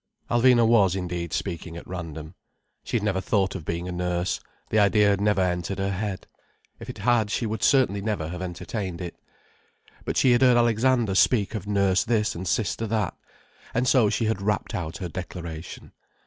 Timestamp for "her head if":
5.77-6.89